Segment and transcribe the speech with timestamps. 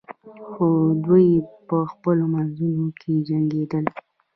[0.51, 0.67] خو
[1.05, 1.29] دوی
[1.67, 2.69] په خپلو منځو
[2.99, 3.85] کې جنګیدل.